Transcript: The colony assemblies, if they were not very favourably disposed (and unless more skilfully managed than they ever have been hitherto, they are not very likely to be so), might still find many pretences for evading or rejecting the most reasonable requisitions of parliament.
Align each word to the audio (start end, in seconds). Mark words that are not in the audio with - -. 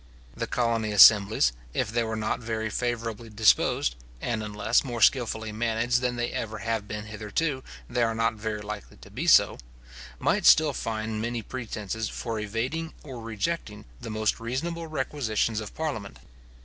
The 0.35 0.47
colony 0.47 0.91
assemblies, 0.93 1.53
if 1.75 1.91
they 1.91 2.03
were 2.03 2.15
not 2.15 2.39
very 2.39 2.71
favourably 2.71 3.29
disposed 3.29 3.93
(and 4.19 4.41
unless 4.41 4.83
more 4.83 4.99
skilfully 4.99 5.51
managed 5.51 6.01
than 6.01 6.15
they 6.15 6.31
ever 6.31 6.57
have 6.57 6.87
been 6.87 7.05
hitherto, 7.05 7.63
they 7.87 8.01
are 8.01 8.15
not 8.15 8.33
very 8.33 8.61
likely 8.63 8.97
to 8.97 9.11
be 9.11 9.27
so), 9.27 9.59
might 10.17 10.47
still 10.47 10.73
find 10.73 11.21
many 11.21 11.43
pretences 11.43 12.09
for 12.09 12.39
evading 12.39 12.95
or 13.03 13.21
rejecting 13.21 13.85
the 13.99 14.09
most 14.09 14.39
reasonable 14.39 14.87
requisitions 14.87 15.59
of 15.59 15.75
parliament. 15.75 16.17